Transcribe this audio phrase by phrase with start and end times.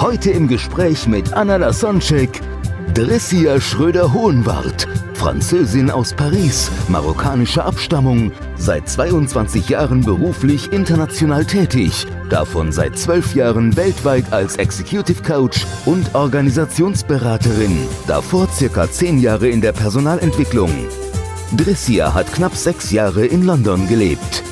[0.00, 2.40] Heute im Gespräch mit Anna Lasonczek,
[2.94, 12.96] Drissia Schröder-Hohenwart, Französin aus Paris, marokkanischer Abstammung, seit 22 Jahren beruflich international tätig, davon seit
[12.96, 17.76] 12 Jahren weltweit als Executive Coach und Organisationsberaterin,
[18.06, 20.70] davor circa 10 Jahre in der Personalentwicklung.
[21.56, 24.44] Drissia hat knapp 6 Jahre in London gelebt.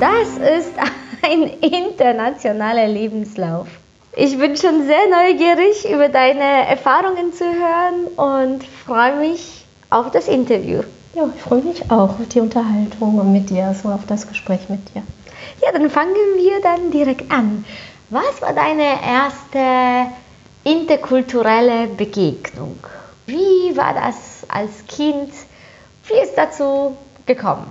[0.00, 0.72] Das ist
[1.22, 3.68] ein internationaler Lebenslauf.
[4.16, 10.28] Ich bin schon sehr neugierig, über deine Erfahrungen zu hören und freue mich auf das
[10.28, 10.82] Interview.
[11.14, 14.68] Ja, ich freue mich auch auf die Unterhaltung und mit dir, so auf das Gespräch
[14.68, 15.02] mit dir.
[15.62, 17.64] Ja, dann fangen wir dann direkt an.
[18.10, 20.12] Was war deine erste
[20.64, 22.78] interkulturelle Begegnung?
[23.26, 25.30] Wie war das als Kind?
[26.06, 27.66] Wie ist dazu gekommen?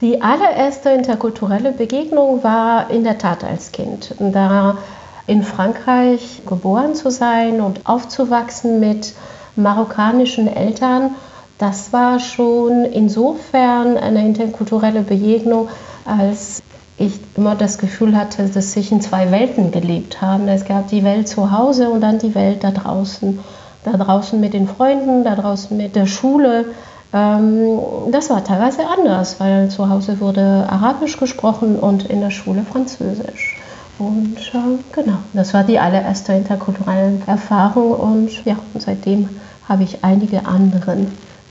[0.00, 4.14] Die allererste interkulturelle Begegnung war in der Tat als Kind.
[4.18, 4.78] Da
[5.26, 9.12] in Frankreich geboren zu sein und aufzuwachsen mit
[9.56, 11.16] marokkanischen Eltern,
[11.58, 15.68] das war schon insofern eine interkulturelle Begegnung,
[16.06, 16.62] als
[16.96, 20.50] ich immer das Gefühl hatte, dass ich in zwei Welten gelebt habe.
[20.50, 23.38] Es gab die Welt zu Hause und dann die Welt da draußen.
[23.84, 26.66] Da draußen mit den Freunden, da draußen mit der Schule.
[27.12, 27.80] Ähm,
[28.10, 33.56] das war teilweise anders, weil zu Hause wurde Arabisch gesprochen und in der Schule Französisch.
[33.98, 39.28] Und äh, genau, das war die allererste interkulturelle Erfahrung und ja, und seitdem
[39.68, 40.96] habe ich einige andere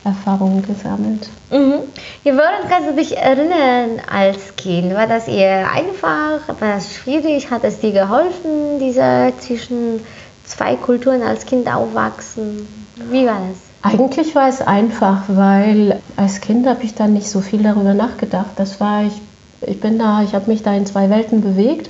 [0.04, 1.30] Erfahrungen gesammelt.
[1.52, 1.82] Mhm.
[2.24, 4.96] Ja, woran kannst du dich erinnern als Kind?
[4.96, 6.48] War das eher einfach?
[6.48, 7.52] War das schwierig?
[7.52, 10.02] Hat es dir geholfen, dieser zwischen
[10.46, 12.68] zwei Kulturen als Kind aufwachsen?
[13.12, 13.69] Wie war das?
[13.82, 18.52] Eigentlich war es einfach, weil als Kind habe ich dann nicht so viel darüber nachgedacht.
[18.58, 19.22] Das war ich,
[19.62, 21.90] ich bin da, ich habe mich da in zwei Welten bewegt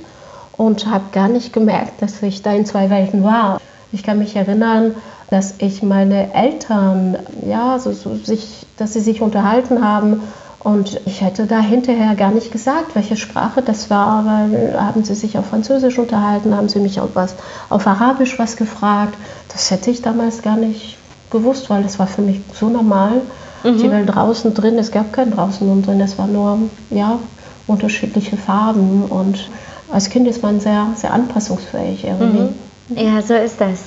[0.56, 3.60] und habe gar nicht gemerkt, dass ich da in zwei Welten war.
[3.92, 4.94] Ich kann mich erinnern,
[5.30, 10.22] dass ich meine Eltern, ja, so, so sich, dass sie sich unterhalten haben
[10.60, 15.14] und ich hätte da hinterher gar nicht gesagt, welche Sprache das war, weil haben sie
[15.14, 17.34] sich auf Französisch unterhalten, haben sie mich auf, was,
[17.68, 19.14] auf Arabisch was gefragt.
[19.48, 20.98] Das hätte ich damals gar nicht
[21.30, 23.22] gewusst, weil das war für mich so normal.
[23.62, 23.78] Mhm.
[23.78, 26.58] Die Welt draußen drin, es gab kein draußen und drin, es war nur
[26.90, 27.18] ja,
[27.66, 29.48] unterschiedliche Farben und
[29.92, 32.48] als Kind ist man sehr, sehr anpassungsfähig irgendwie.
[32.88, 32.96] Mhm.
[32.96, 33.80] Ja, so ist das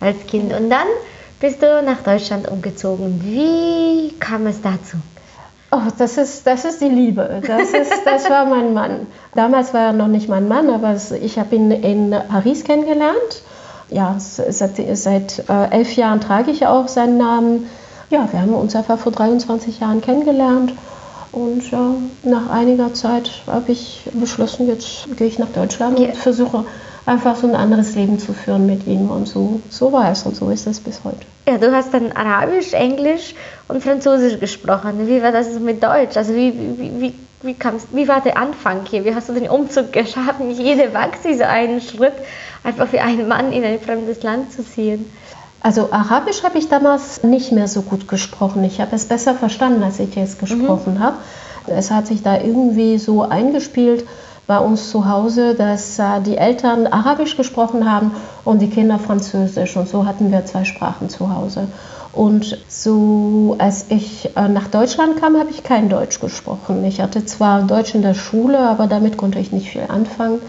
[0.00, 0.52] als Kind.
[0.52, 0.86] Und dann
[1.40, 3.20] bist du nach Deutschland umgezogen.
[3.22, 4.96] Wie kam es dazu?
[5.70, 7.42] Oh, das ist, das ist die Liebe.
[7.44, 9.06] Das, ist, das war mein Mann.
[9.34, 13.42] Damals war er noch nicht mein Mann, aber ich habe ihn in Paris kennengelernt.
[13.90, 17.66] Ja, seit, seit äh, elf Jahren trage ich auch seinen Namen.
[18.10, 20.72] Ja, wir haben uns einfach vor 23 Jahren kennengelernt.
[21.32, 26.06] Und ja, nach einiger Zeit habe ich beschlossen, jetzt gehe ich nach Deutschland ja.
[26.06, 26.64] und versuche
[27.06, 29.10] einfach so ein anderes Leben zu führen mit ihm.
[29.10, 31.18] Und so, so war es und so ist es bis heute.
[31.46, 33.34] Ja, du hast dann Arabisch, Englisch
[33.68, 35.06] und Französisch gesprochen.
[35.06, 36.16] Wie war das mit Deutsch?
[36.16, 37.14] Also wie, wie, wie,
[37.44, 39.04] wie, kamst, wie war der Anfang hier?
[39.04, 40.40] Wie hast du den Umzug geschafft?
[40.40, 42.14] Nicht jede wagt so einen Schritt,
[42.62, 45.04] einfach für einen Mann in ein fremdes Land zu ziehen.
[45.60, 48.64] Also Arabisch habe ich damals nicht mehr so gut gesprochen.
[48.64, 51.00] Ich habe es besser verstanden, als ich jetzt gesprochen mhm.
[51.00, 51.16] habe.
[51.66, 54.04] Es hat sich da irgendwie so eingespielt
[54.46, 58.12] bei uns zu Hause, dass äh, die Eltern Arabisch gesprochen haben
[58.44, 59.76] und die Kinder Französisch.
[59.76, 61.68] Und so hatten wir zwei Sprachen zu Hause.
[62.14, 66.84] Und so, als ich äh, nach Deutschland kam, habe ich kein Deutsch gesprochen.
[66.84, 70.40] Ich hatte zwar Deutsch in der Schule, aber damit konnte ich nicht viel anfangen.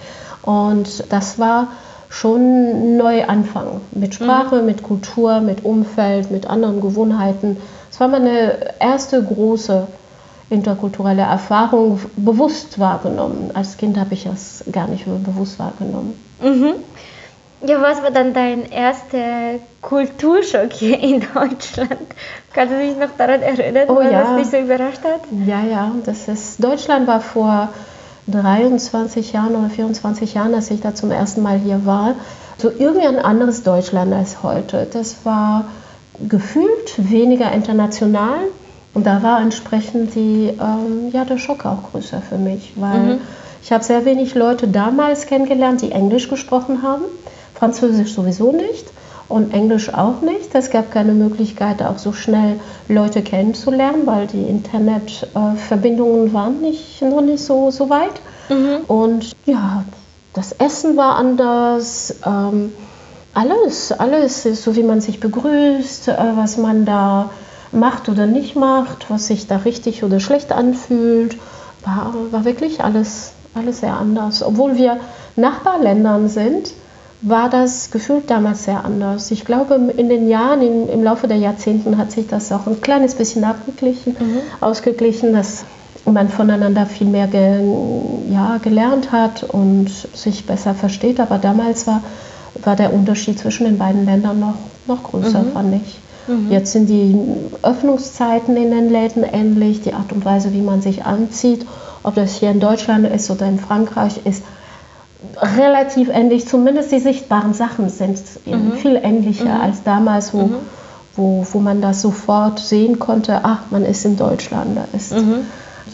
[0.43, 1.69] Und das war
[2.09, 3.81] schon neu anfangen.
[3.91, 4.65] Mit Sprache, mhm.
[4.67, 7.57] mit Kultur, mit Umfeld, mit anderen Gewohnheiten.
[7.91, 9.87] Es war meine erste große
[10.49, 13.49] interkulturelle Erfahrung bewusst wahrgenommen.
[13.53, 16.13] Als Kind habe ich das gar nicht bewusst wahrgenommen.
[16.41, 16.75] Mhm.
[17.67, 21.97] Ja, was war dann dein erster Kulturschock hier in Deutschland?
[22.53, 24.23] Kannst du dich noch daran erinnern, oh, ja.
[24.23, 25.21] was dich so überrascht hat?
[25.45, 27.69] Ja, ja, das ist, Deutschland war vor
[28.27, 32.15] 23 Jahren oder 24 Jahren, als ich da zum ersten Mal hier war,
[32.57, 34.87] so irgendwie ein anderes Deutschland als heute.
[34.91, 35.65] Das war
[36.27, 38.39] gefühlt weniger international
[38.93, 43.21] und da war entsprechend die, ähm, ja, der Schock auch größer für mich, weil mhm.
[43.65, 47.01] Ich habe sehr wenig Leute damals kennengelernt, die Englisch gesprochen haben.
[47.55, 48.85] Französisch sowieso nicht
[49.27, 50.53] und Englisch auch nicht.
[50.53, 57.21] Es gab keine Möglichkeit, auch so schnell Leute kennenzulernen, weil die Internetverbindungen waren nicht, noch
[57.21, 58.13] nicht so, so weit.
[58.49, 58.85] Mhm.
[58.87, 59.83] Und ja,
[60.33, 62.15] das Essen war anders.
[62.25, 62.73] Ähm,
[63.33, 67.29] alles, alles, so wie man sich begrüßt, äh, was man da
[67.71, 71.37] macht oder nicht macht, was sich da richtig oder schlecht anfühlt,
[71.83, 74.41] war, war wirklich alles, alles sehr anders.
[74.41, 74.97] Obwohl wir
[75.35, 76.71] Nachbarländern sind,
[77.21, 79.31] war das gefühlt damals sehr anders.
[79.31, 82.81] Ich glaube, in den Jahren, in, im Laufe der Jahrzehnten hat sich das auch ein
[82.81, 84.39] kleines bisschen abgeglichen, mhm.
[84.61, 85.65] ausgeglichen, dass
[86.05, 87.59] man voneinander viel mehr ge,
[88.29, 91.19] ja, gelernt hat und sich besser versteht.
[91.19, 92.03] Aber damals war,
[92.63, 94.55] war der Unterschied zwischen den beiden Ländern noch,
[94.87, 95.51] noch größer, mhm.
[95.51, 95.99] fand ich.
[96.27, 96.51] Mhm.
[96.51, 97.17] Jetzt sind die
[97.63, 101.65] Öffnungszeiten in den Läden ähnlich, die Art und Weise, wie man sich anzieht,
[102.03, 104.43] ob das hier in Deutschland ist oder in Frankreich ist,
[105.41, 108.73] relativ ähnlich, zumindest die sichtbaren Sachen sind mhm.
[108.73, 109.61] viel ähnlicher mhm.
[109.61, 110.55] als damals, wo, mhm.
[111.15, 115.45] wo, wo man das sofort sehen konnte, ach, man ist in Deutschland, da ist mhm.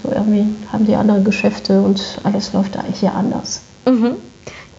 [0.04, 3.62] so irgendwie haben die andere Geschäfte und alles läuft eigentlich hier anders.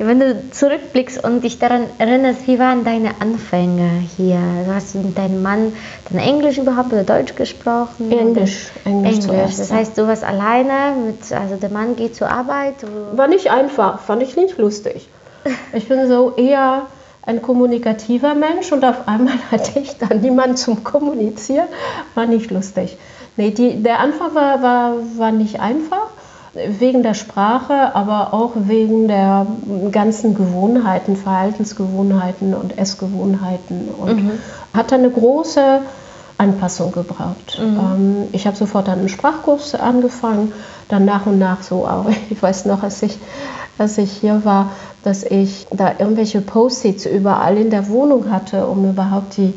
[0.04, 4.40] Wenn du zurückblickst und dich daran erinnerst, wie waren deine Anfänge hier?
[4.66, 5.72] Du hast mit deinem Mann
[6.10, 8.10] dann Englisch überhaupt oder Deutsch gesprochen?
[8.10, 8.70] Englisch.
[8.84, 9.20] Englisch, Englisch.
[9.20, 12.74] Zuerst, das heißt, du warst alleine, mit, also der Mann geht zur Arbeit?
[13.12, 15.08] War nicht einfach, fand ich nicht lustig.
[15.72, 16.82] Ich bin so eher
[17.22, 21.68] ein kommunikativer Mensch und auf einmal hatte ich dann niemanden zum Kommunizieren.
[22.14, 22.98] War nicht lustig.
[23.36, 26.08] Nee, die, der Anfang war, war, war nicht einfach
[26.54, 29.46] wegen der Sprache, aber auch wegen der
[29.90, 34.30] ganzen Gewohnheiten, Verhaltensgewohnheiten und Essgewohnheiten und mhm.
[34.74, 35.80] hat eine große
[36.36, 37.58] Anpassung gebraucht.
[37.58, 37.78] Mhm.
[37.78, 40.52] Ähm, ich habe sofort einen Sprachkurs angefangen,
[40.88, 42.06] dann nach und nach so auch.
[42.30, 43.18] Ich weiß noch, als ich,
[43.78, 44.72] als ich hier war,
[45.04, 49.54] dass ich da irgendwelche Post-its überall in der Wohnung hatte, um überhaupt die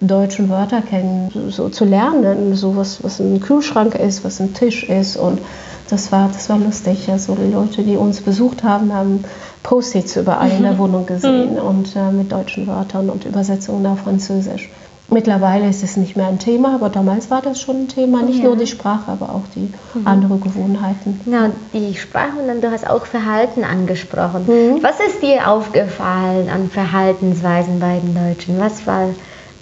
[0.00, 4.84] deutschen Wörter kennen, so zu lernen, so was, was ein Kühlschrank ist, was ein Tisch
[4.88, 5.40] ist und
[5.90, 7.08] das war, das war lustig.
[7.10, 9.24] Also die Leute, die uns besucht haben, haben
[9.62, 10.78] Post-its überall in der mhm.
[10.78, 11.58] Wohnung gesehen mhm.
[11.58, 14.70] und äh, mit deutschen Wörtern und Übersetzungen auf Französisch.
[15.10, 18.22] Mittlerweile ist es nicht mehr ein Thema, aber damals war das schon ein Thema.
[18.22, 18.44] Nicht ja.
[18.44, 20.06] nur die Sprache, aber auch die mhm.
[20.06, 21.20] anderen Gewohnheiten.
[21.26, 24.46] Ja, die Sprache und dann du hast auch Verhalten angesprochen.
[24.46, 24.82] Mhm.
[24.82, 28.58] Was ist dir aufgefallen an Verhaltensweisen bei den Deutschen?
[28.58, 29.10] Was war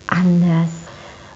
[0.06, 0.70] anders?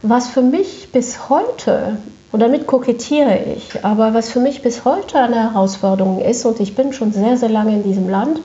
[0.03, 1.99] Was für mich bis heute
[2.33, 3.85] und damit kokettiere ich.
[3.85, 7.49] Aber was für mich bis heute eine Herausforderung ist, und ich bin schon sehr, sehr
[7.49, 8.41] lange in diesem Land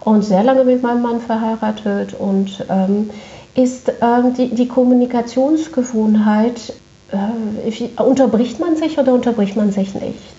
[0.00, 3.10] und sehr lange mit meinem Mann verheiratet, und ähm,
[3.54, 6.72] ist ähm, die, die Kommunikationsgewohnheit,
[7.10, 10.38] äh, unterbricht man sich oder unterbricht man sich nicht?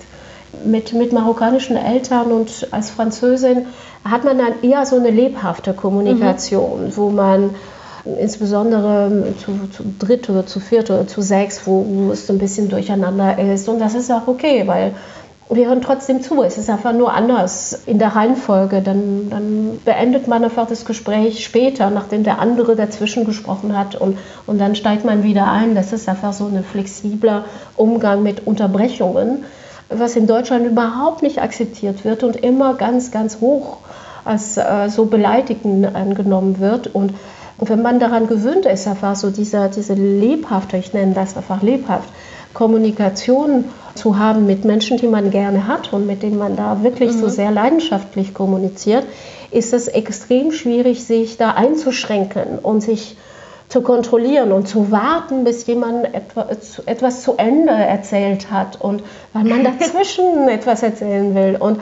[0.66, 3.68] Mit, mit marokkanischen Eltern und als Französin
[4.04, 6.98] hat man dann eher so eine lebhafte Kommunikation, mhm.
[6.98, 7.52] wo man
[8.06, 12.40] insbesondere zu, zu dritt oder zu viert oder zu sechs, wo, wo es so ein
[12.40, 13.68] bisschen durcheinander ist.
[13.68, 14.94] Und das ist auch okay, weil
[15.52, 16.44] wir hören trotzdem zu.
[16.44, 18.82] Es ist einfach nur anders in der Reihenfolge.
[18.82, 23.96] Dann, dann beendet man einfach das Gespräch später, nachdem der andere dazwischen gesprochen hat.
[23.96, 25.74] Und, und dann steigt man wieder ein.
[25.74, 29.46] Das ist einfach so ein flexibler Umgang mit Unterbrechungen,
[29.90, 33.78] was in Deutschland überhaupt nicht akzeptiert wird und immer ganz, ganz hoch
[34.26, 36.94] als äh, so beleidigend angenommen wird.
[36.94, 37.14] Und
[37.60, 41.62] und wenn man daran gewöhnt ist, einfach so dieser, diese lebhafte, ich nenne das einfach
[41.62, 42.10] lebhaft,
[42.54, 47.12] Kommunikation zu haben mit Menschen, die man gerne hat und mit denen man da wirklich
[47.12, 47.20] mhm.
[47.20, 49.04] so sehr leidenschaftlich kommuniziert,
[49.52, 53.18] ist es extrem schwierig, sich da einzuschränken und sich
[53.68, 56.08] zu kontrollieren und zu warten, bis jemand
[56.86, 61.56] etwas zu Ende erzählt hat und weil man dazwischen etwas erzählen will.
[61.60, 61.80] Und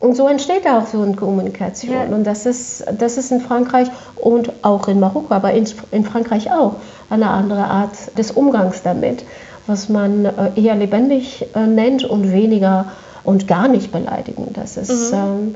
[0.00, 1.92] und so entsteht auch so eine Kommunikation.
[1.92, 2.04] Ja.
[2.04, 6.52] Und das ist, das ist in Frankreich und auch in Marokko, aber in, in Frankreich
[6.52, 6.76] auch
[7.10, 9.24] eine andere Art des Umgangs damit,
[9.66, 12.86] was man äh, eher lebendig äh, nennt und weniger
[13.24, 14.52] und gar nicht beleidigen.
[14.54, 15.12] Das ist.
[15.12, 15.18] Mhm.
[15.18, 15.54] Ähm,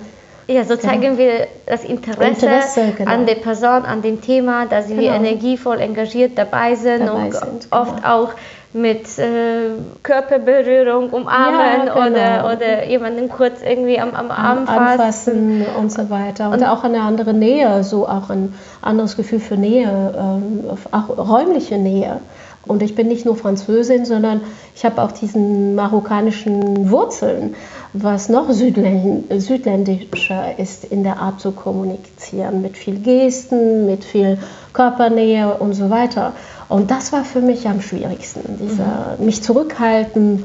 [0.49, 1.19] ja, so zeigen genau.
[1.19, 3.11] wir das Interesse, Interesse genau.
[3.11, 5.15] an der Person, an dem Thema, dass sie genau.
[5.15, 8.09] energievoll engagiert dabei sind dabei und sind, oft genau.
[8.09, 8.35] auch
[8.75, 9.71] mit äh,
[10.03, 12.07] Körperberührung umarmen ja, genau.
[12.07, 14.79] oder, oder jemanden kurz irgendwie am, am Arm fassen.
[14.79, 16.51] anfassen und so weiter.
[16.51, 21.19] Und, und, auch eine andere Nähe, so auch ein anderes Gefühl für Nähe, ähm, auch
[21.19, 22.21] räumliche Nähe.
[22.65, 24.41] Und ich bin nicht nur Französin, sondern
[24.75, 27.57] ich habe auch diesen marokkanischen Wurzeln,
[27.93, 34.39] was noch südländischer ist in der Art zu kommunizieren, mit viel Gesten, mit viel
[34.73, 36.33] Körpernähe und so weiter.
[36.73, 39.27] Und das war für mich am schwierigsten, dieser, mhm.
[39.27, 40.45] mich zurückhalten,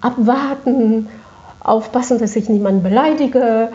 [0.00, 1.08] abwarten,
[1.58, 3.70] aufpassen, dass ich niemanden beleidige.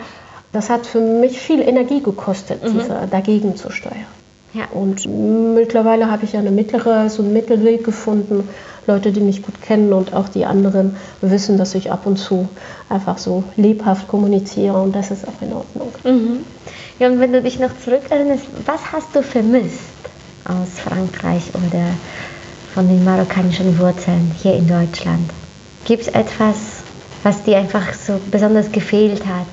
[0.52, 2.78] Das hat für mich viel Energie gekostet, mhm.
[2.78, 4.06] diese, dagegen zu steuern.
[4.54, 4.64] Ja.
[4.72, 5.06] Und
[5.54, 8.48] mittlerweile habe ich eine mittlere, so einen Mittelweg gefunden.
[8.86, 12.48] Leute, die mich gut kennen und auch die anderen wissen, dass ich ab und zu
[12.88, 15.92] einfach so lebhaft kommuniziere und das ist auch in Ordnung.
[16.04, 16.44] Mhm.
[16.98, 20.01] Ja, und wenn du dich noch zurückerinnerst, was hast du vermisst
[20.44, 21.84] aus Frankreich oder
[22.74, 25.30] von den marokkanischen Wurzeln hier in Deutschland?
[25.84, 26.56] Gibt es etwas,
[27.22, 29.46] was dir einfach so besonders gefehlt hat?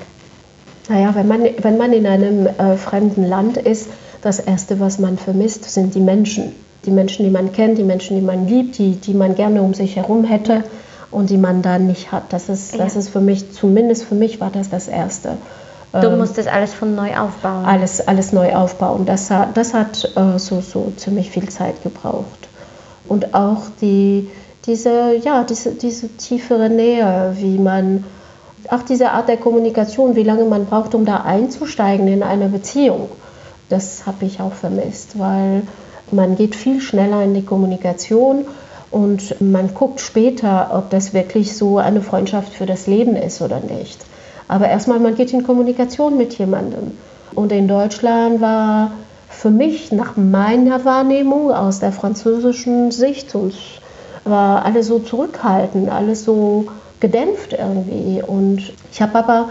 [0.88, 3.88] Naja, wenn man, wenn man in einem äh, fremden Land ist,
[4.22, 6.52] das Erste, was man vermisst, sind die Menschen.
[6.84, 9.74] Die Menschen, die man kennt, die Menschen, die man liebt, die, die man gerne um
[9.74, 10.64] sich herum hätte
[11.10, 12.32] und die man da nicht hat.
[12.32, 12.84] Das ist, ja.
[12.84, 15.36] das ist für mich, zumindest für mich war das das Erste.
[15.92, 17.64] Du ähm, musstest alles von neu aufbauen.
[17.64, 19.06] Alles, alles neu aufbauen.
[19.06, 22.48] Das hat, das hat äh, so, so ziemlich viel Zeit gebraucht.
[23.08, 24.28] Und auch die,
[24.66, 28.04] diese, ja, diese, diese tiefere Nähe, wie man,
[28.68, 33.08] auch diese Art der Kommunikation, wie lange man braucht, um da einzusteigen in eine Beziehung
[33.70, 35.62] das habe ich auch vermisst, weil
[36.10, 38.44] man geht viel schneller in die Kommunikation
[38.90, 43.60] und man guckt später, ob das wirklich so eine Freundschaft für das Leben ist oder
[43.60, 44.04] nicht.
[44.50, 46.90] Aber erstmal, man geht in Kommunikation mit jemandem.
[47.36, 48.90] Und in Deutschland war
[49.28, 53.54] für mich nach meiner Wahrnehmung aus der französischen Sicht und
[54.24, 56.66] war alles so zurückhaltend, alles so
[56.98, 58.24] gedämpft irgendwie.
[58.26, 59.50] Und ich habe aber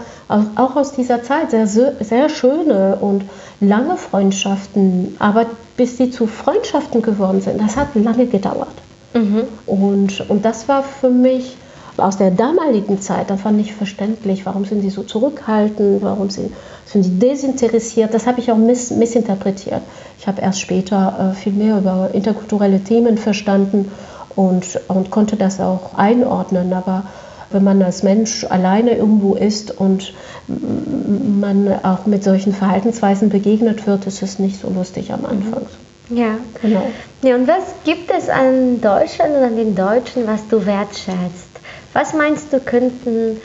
[0.56, 3.24] auch aus dieser Zeit sehr, sehr schöne und
[3.58, 5.46] lange Freundschaften, aber
[5.78, 8.68] bis sie zu Freundschaften geworden sind, das hat lange gedauert.
[9.14, 9.44] Mhm.
[9.64, 11.56] Und, und das war für mich
[12.00, 16.52] aus der damaligen Zeit, da fand ich verständlich, warum sind die so zurückhaltend, warum sind,
[16.86, 18.14] sind die desinteressiert.
[18.14, 19.82] Das habe ich auch miss, missinterpretiert.
[20.18, 23.90] Ich habe erst später äh, viel mehr über interkulturelle Themen verstanden
[24.36, 26.72] und, und konnte das auch einordnen.
[26.72, 27.04] Aber
[27.50, 30.14] wenn man als Mensch alleine irgendwo ist und
[30.46, 35.66] man auch mit solchen Verhaltensweisen begegnet wird, ist es nicht so lustig am Anfang.
[36.10, 36.82] Ja, genau.
[37.22, 41.49] Ja, und was gibt es an Deutschland und an den Deutschen, was du wertschätzt?
[41.92, 43.40] Was meinst du, könnten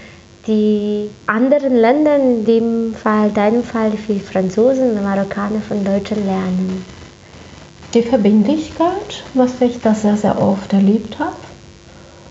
[0.47, 6.85] die anderen Länder, in dem Fall, deinem Fall, die Franzosen und Marokkaner von Deutschen lernen?
[7.93, 11.35] Die Verbindlichkeit, was ich da sehr, sehr oft erlebt habe,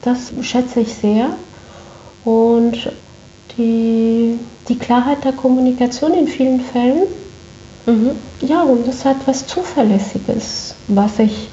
[0.03, 1.31] das schätze ich sehr
[2.25, 2.91] und
[3.57, 7.05] die, die Klarheit der Kommunikation in vielen Fällen.
[7.87, 8.11] Mhm.
[8.41, 11.49] Ja, und das hat was Zuverlässiges, was ich.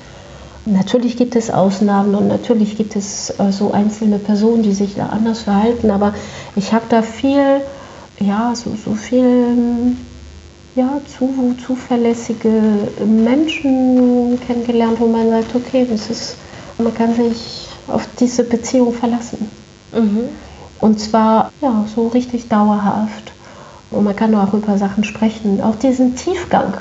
[0.65, 5.07] Natürlich gibt es Ausnahmen und natürlich gibt es äh, so einzelne Personen, die sich da
[5.07, 6.13] anders verhalten, aber
[6.55, 7.61] ich habe da viel,
[8.19, 9.95] ja, so, so viel
[10.75, 12.61] ja, zu, zuverlässige
[13.05, 16.37] Menschen kennengelernt, wo man sagt, okay, das ist,
[16.77, 19.49] man kann sich auf diese Beziehung verlassen.
[19.91, 20.29] Mhm.
[20.79, 23.33] Und zwar ja, so richtig dauerhaft.
[23.91, 25.61] Und man kann auch über Sachen sprechen.
[25.61, 26.73] Auch diesen Tiefgang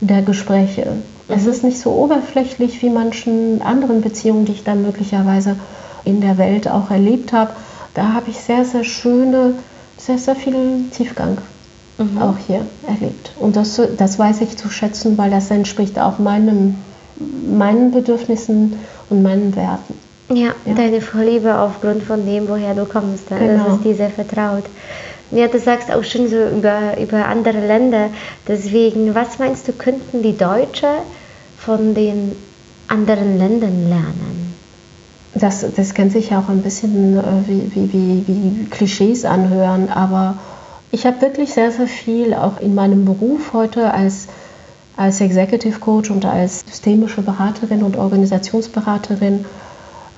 [0.00, 0.98] der Gespräche.
[1.34, 5.56] Es ist nicht so oberflächlich wie manchen anderen Beziehungen, die ich dann möglicherweise
[6.04, 7.52] in der Welt auch erlebt habe.
[7.94, 9.54] Da habe ich sehr, sehr schöne,
[9.96, 11.38] sehr, sehr viel Tiefgang
[11.98, 12.20] mhm.
[12.20, 13.32] auch hier erlebt.
[13.38, 16.76] Und das, das weiß ich zu schätzen, weil das entspricht auch meinem,
[17.50, 18.78] meinen Bedürfnissen
[19.10, 19.94] und meinen Werten.
[20.30, 23.28] Ja, ja, deine Vorliebe aufgrund von dem, woher du kommst.
[23.28, 23.64] Genau.
[23.64, 24.64] Das ist dir sehr vertraut.
[25.30, 28.10] Ja, du sagst auch schon so über, über andere Länder.
[28.46, 30.88] Deswegen, was meinst du, könnten die Deutschen
[31.64, 32.32] von den
[32.88, 34.54] anderen Ländern lernen?
[35.34, 40.38] Das, das kann sich auch ein bisschen äh, wie, wie, wie, wie Klischees anhören, aber
[40.90, 44.28] ich habe wirklich sehr, sehr viel auch in meinem Beruf heute als,
[44.96, 49.46] als Executive Coach und als systemische Beraterin und Organisationsberaterin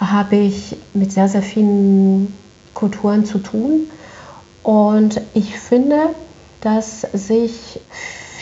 [0.01, 2.35] habe ich mit sehr, sehr vielen
[2.75, 3.89] Kulturen zu tun.
[4.65, 6.09] Und ich finde,
[6.61, 7.81] dass sich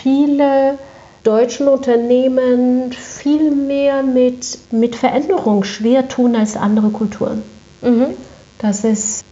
[0.03, 0.79] viele
[1.25, 7.43] deutschen Unternehmen viel mehr mit, mit Veränderung schwer tun als andere Kulturen.
[7.81, 8.07] Mhm.
[8.59, 9.25] Das ist,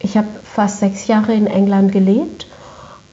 [0.00, 2.46] ich habe fast sechs Jahre in England gelebt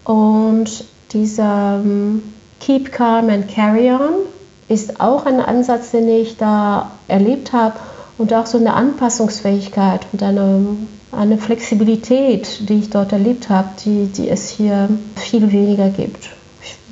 [0.03, 2.23] und dieser um,
[2.59, 4.13] Keep Calm and Carry On
[4.69, 7.75] ist auch ein Ansatz, den ich da erlebt habe
[8.17, 10.77] und auch so eine Anpassungsfähigkeit und eine,
[11.11, 16.29] eine Flexibilität, die ich dort erlebt habe, die, die es hier viel weniger gibt.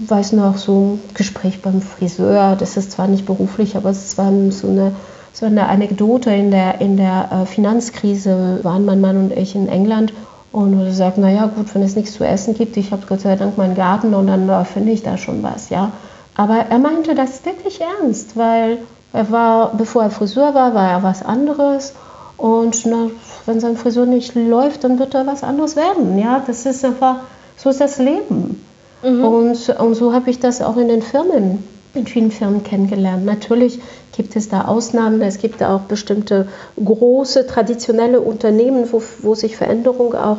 [0.08, 4.32] Weiß noch so ein Gespräch beim Friseur, das ist zwar nicht beruflich, aber es war
[4.50, 4.94] so eine,
[5.32, 9.68] so eine Anekdote in der, in der äh, Finanzkrise, waren mein Mann und ich in
[9.68, 10.14] England
[10.52, 13.36] und er sagt, naja gut, wenn es nichts zu essen gibt, ich habe Gott sei
[13.36, 15.92] Dank meinen Garten und dann äh, finde ich da schon was, ja.
[16.36, 18.80] Aber er meinte das wirklich ernst, weil
[19.14, 21.94] er war, bevor er Friseur war, war er was anderes.
[22.38, 23.12] Und na,
[23.46, 26.18] wenn sein Frisur nicht läuft, dann wird er was anderes werden.
[26.18, 27.18] Ja, das ist einfach,
[27.58, 28.66] so ist das Leben.
[29.04, 29.24] Mhm.
[29.24, 33.26] Und, und so habe ich das auch in den Firmen, in vielen Firmen kennengelernt.
[33.26, 33.80] Natürlich
[34.16, 36.48] gibt es da Ausnahmen, es gibt auch bestimmte
[36.84, 40.38] große traditionelle Unternehmen, wo, wo sich Veränderung auch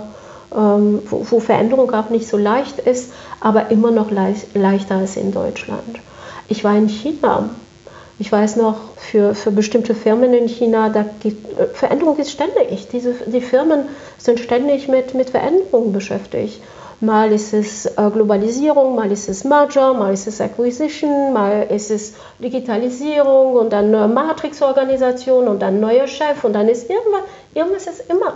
[0.54, 5.16] ähm, wo, wo, Veränderung auch nicht so leicht ist, aber immer noch leicht, leichter als
[5.16, 6.00] in Deutschland.
[6.48, 7.50] Ich war in China.
[8.18, 12.88] Ich weiß noch, für, für bestimmte Firmen in China, da gibt, äh, Veränderung ist ständig.
[12.92, 13.86] Diese, die Firmen
[14.18, 16.60] sind ständig mit, mit Veränderungen beschäftigt.
[17.02, 21.90] Mal ist es äh, Globalisierung, mal ist es Merger, mal ist es Acquisition, mal ist
[21.90, 27.22] es Digitalisierung und dann neue Matrixorganisation und dann neuer Chef und dann ist irgendwas,
[27.54, 28.34] irgendwas ist immer.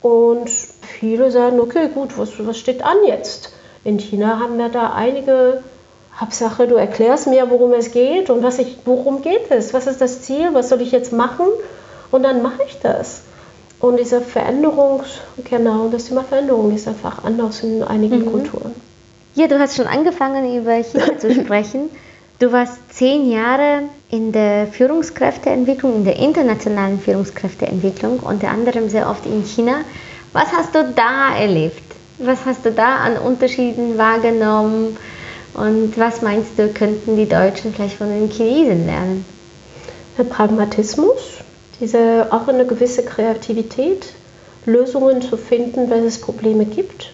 [0.00, 3.52] Und viele sagen, okay, gut, was, was steht an jetzt?
[3.84, 5.62] In China haben wir da einige,
[6.18, 10.00] Hauptsache, du erklärst mir, worum es geht und was ich, worum geht es, was ist
[10.00, 11.44] das Ziel, was soll ich jetzt machen
[12.12, 13.20] und dann mache ich das.
[13.80, 15.02] Und diese Veränderung,
[15.48, 18.32] genau, das Thema Veränderung ist einfach anders in einigen mhm.
[18.32, 18.74] Kulturen.
[19.34, 21.90] Ja, du hast schon angefangen, über China zu sprechen.
[22.40, 29.26] Du warst zehn Jahre in der Führungskräfteentwicklung, in der internationalen Führungskräfteentwicklung, unter anderem sehr oft
[29.26, 29.80] in China.
[30.32, 31.82] Was hast du da erlebt?
[32.18, 34.96] Was hast du da an Unterschieden wahrgenommen?
[35.54, 39.24] Und was meinst du, könnten die Deutschen vielleicht von den Chinesen lernen?
[40.16, 41.38] Der Pragmatismus,
[41.80, 44.12] diese auch eine gewisse Kreativität,
[44.66, 47.12] Lösungen zu finden, wenn es Probleme gibt.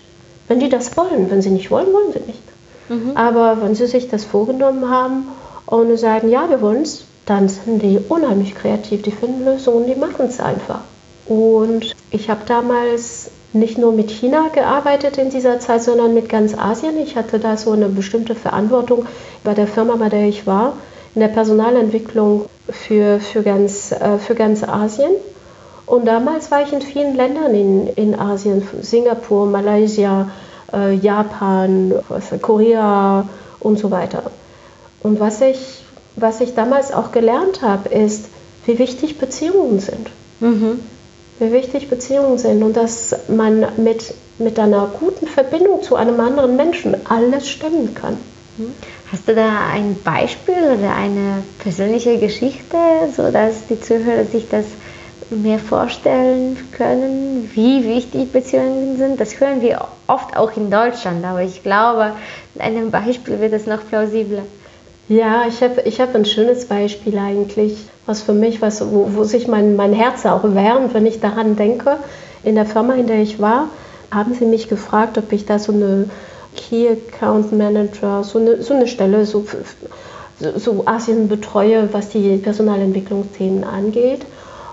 [0.49, 2.43] Wenn die das wollen, wenn sie nicht wollen, wollen sie nicht.
[2.89, 3.17] Mhm.
[3.17, 5.29] Aber wenn sie sich das vorgenommen haben
[5.67, 9.95] und sagen, ja, wir wollen es, dann sind die unheimlich kreativ, die finden Lösungen, die
[9.95, 10.81] machen es einfach.
[11.27, 16.59] Und ich habe damals nicht nur mit China gearbeitet in dieser Zeit, sondern mit ganz
[16.59, 16.99] Asien.
[16.99, 19.07] Ich hatte da so eine bestimmte Verantwortung
[19.43, 20.75] bei der Firma, bei der ich war,
[21.15, 25.11] in der Personalentwicklung für, für, ganz, äh, für ganz Asien.
[25.87, 30.31] Und damals war ich in vielen Ländern in, in Asien, Singapur, Malaysia,
[30.73, 31.95] äh, Japan,
[32.41, 33.29] Korea
[33.61, 34.25] und so weiter.
[35.03, 35.83] Und was ich,
[36.17, 38.27] was ich damals auch gelernt habe, ist,
[38.65, 40.11] wie wichtig Beziehungen sind.
[40.41, 40.81] Mhm.
[41.39, 46.57] Wie wichtig Beziehungen sind und dass man mit, mit einer guten Verbindung zu einem anderen
[46.57, 48.17] Menschen alles stemmen kann.
[48.57, 48.75] Mhm.
[49.11, 52.77] Hast du da ein Beispiel oder eine persönliche Geschichte,
[53.17, 54.65] sodass die Zuhörer sich das
[55.31, 59.21] mehr vorstellen können, wie wichtig Beziehungen sind.
[59.21, 62.13] Das hören wir oft auch in Deutschland, aber ich glaube,
[62.55, 64.43] in einem Beispiel wird es noch plausibler.
[65.09, 69.25] Ja, ich habe ich hab ein schönes Beispiel eigentlich, was für mich, was, wo, wo
[69.25, 71.99] sich mein, mein Herz auch wärmt, wenn ich daran denke.
[72.43, 73.69] In der Firma, in der ich war,
[74.11, 76.09] haben sie mich gefragt, ob ich da so eine
[76.57, 79.45] Key Account Manager, so eine, so eine Stelle, so,
[80.57, 84.23] so Asien betreue, was die Personalentwicklungsthemen angeht.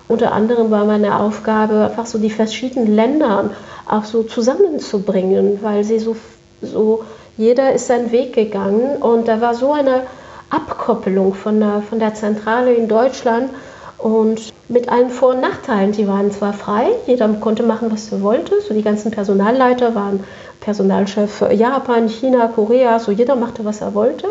[0.08, 3.52] Unter anderem war meine Aufgabe, einfach so die verschiedenen Länder
[3.88, 6.15] auch so zusammenzubringen, weil sie so,
[6.62, 7.04] so
[7.38, 10.04] jeder ist seinen Weg gegangen und da war so eine
[10.50, 13.50] Abkoppelung von der, von der Zentrale in Deutschland
[13.98, 15.94] und mit allen Vor- und Nachteilen.
[15.94, 20.24] Die waren zwar frei, jeder konnte machen, was er wollte, so die ganzen Personalleiter waren
[20.62, 24.28] Personalchef Japan, China, Korea, so jeder machte, was er wollte,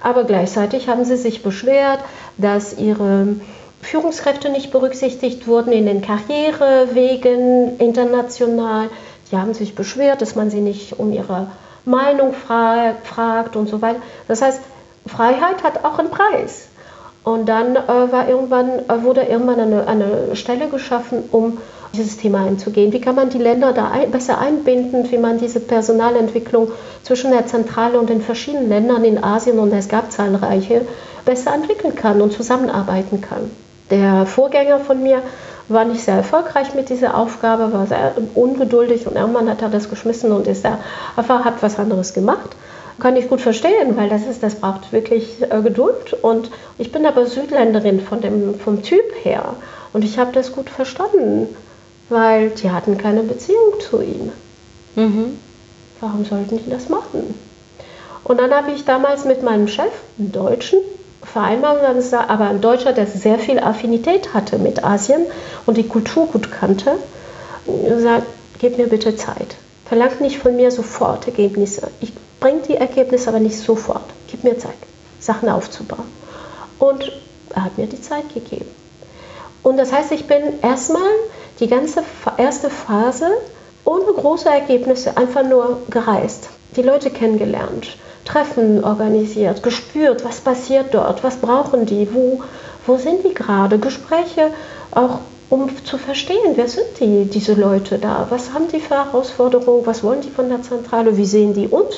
[0.00, 2.00] aber gleichzeitig haben sie sich beschwert,
[2.38, 3.36] dass ihre
[3.82, 8.88] Führungskräfte nicht berücksichtigt wurden in den Karrierewegen international.
[9.30, 11.48] Die haben sich beschwert, dass man sie nicht um ihre
[11.84, 14.00] Meinung fra fragt und so weiter.
[14.26, 14.60] Das heißt,
[15.06, 16.68] Freiheit hat auch einen Preis.
[17.24, 21.58] Und dann äh, war irgendwann, äh, wurde irgendwann eine, eine Stelle geschaffen, um
[21.96, 22.92] dieses Thema einzugehen.
[22.92, 26.70] Wie kann man die Länder da ein, besser einbinden, wie man diese Personalentwicklung
[27.02, 30.82] zwischen der Zentrale und den verschiedenen Ländern in Asien, und es gab zahlreiche,
[31.24, 33.50] besser entwickeln kann und zusammenarbeiten kann.
[33.90, 35.22] Der Vorgänger von mir
[35.68, 39.88] war nicht sehr erfolgreich mit dieser Aufgabe, war sehr ungeduldig und irgendwann hat er das
[39.88, 40.78] geschmissen und ist da
[41.16, 42.50] einfach hat was anderes gemacht.
[43.00, 46.12] Kann ich gut verstehen, weil das ist, das braucht wirklich äh, Geduld.
[46.22, 49.54] Und ich bin aber Südländerin von dem, vom Typ her.
[49.92, 51.48] Und ich habe das gut verstanden,
[52.08, 54.32] weil die hatten keine Beziehung zu ihm.
[54.94, 55.38] Mhm.
[56.00, 57.34] Warum sollten die das machen?
[58.24, 60.80] Und dann habe ich damals mit meinem Chef, einem Deutschen,
[61.22, 65.26] vereinbaren, aber ein Deutscher, der sehr viel Affinität hatte mit Asien
[65.66, 66.98] und die Kultur gut kannte,
[67.98, 68.26] sagt,
[68.58, 69.56] gib mir bitte Zeit.
[69.86, 71.88] Verlangt nicht von mir sofort Ergebnisse.
[72.00, 74.04] Ich bringe die Ergebnisse aber nicht sofort.
[74.30, 74.76] Gib mir Zeit,
[75.20, 76.06] Sachen aufzubauen.
[76.78, 77.12] Und
[77.54, 78.70] er hat mir die Zeit gegeben.
[79.62, 81.02] Und das heißt, ich bin erstmal
[81.60, 82.02] die ganze
[82.36, 83.28] erste Phase
[83.84, 91.22] ohne große Ergebnisse einfach nur gereist, die Leute kennengelernt, Treffen organisiert, gespürt, was passiert dort,
[91.22, 92.42] was brauchen die, wo,
[92.86, 94.50] wo sind die gerade, Gespräche
[94.90, 95.18] auch
[95.50, 100.02] um zu verstehen, wer sind die, diese Leute da, was haben die für Herausforderungen, was
[100.02, 101.94] wollen die von der Zentrale, wie sehen die uns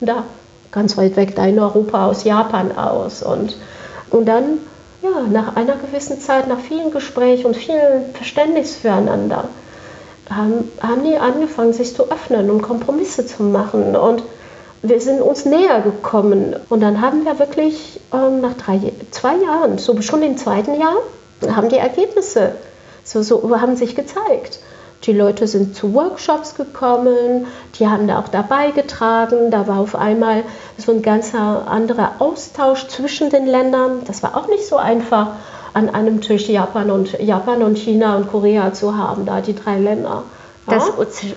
[0.00, 0.24] da
[0.70, 3.56] ganz weit weg da in Europa aus Japan aus und,
[4.10, 4.58] und dann
[5.02, 9.44] ja, nach einer gewissen Zeit, nach vielen Gesprächen und viel Verständnis füreinander,
[10.30, 13.96] haben, haben die angefangen, sich zu öffnen und Kompromisse zu machen.
[13.96, 14.22] Und
[14.82, 16.56] wir sind uns näher gekommen.
[16.68, 20.96] Und dann haben wir wirklich ähm, nach drei, zwei Jahren, so schon im zweiten Jahr,
[21.54, 22.52] haben die Ergebnisse
[23.04, 24.60] so, so haben sich gezeigt.
[25.04, 27.46] Die Leute sind zu Workshops gekommen,
[27.78, 29.50] die haben da auch dabei getragen.
[29.50, 30.42] Da war auf einmal
[30.76, 34.02] so ein ganz anderer Austausch zwischen den Ländern.
[34.06, 35.28] Das war auch nicht so einfach,
[35.74, 39.78] an einem Tisch Japan und, Japan und China und Korea zu haben, da die drei
[39.78, 40.24] Länder.
[40.66, 40.90] Das